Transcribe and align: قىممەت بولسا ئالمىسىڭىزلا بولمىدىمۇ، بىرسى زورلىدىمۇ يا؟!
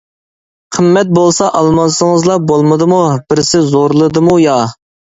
قىممەت 0.77 1.11
بولسا 1.17 1.51
ئالمىسىڭىزلا 1.59 2.39
بولمىدىمۇ، 2.49 3.05
بىرسى 3.31 3.65
زورلىدىمۇ 3.71 4.45
يا؟! 4.51 4.61